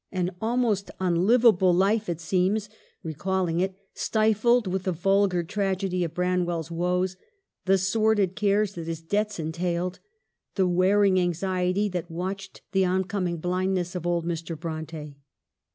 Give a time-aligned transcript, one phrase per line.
[0.11, 2.69] An almost unlivable life it seems,
[3.03, 7.17] recalling it, stifled with the vulgar tragedy of Branwell's woes,
[7.65, 9.99] the sordid cares that his debts entailed,
[10.55, 14.59] the wearing anxiety that watched the oncoming blindness of old Mr.
[14.59, 15.17] Bronte.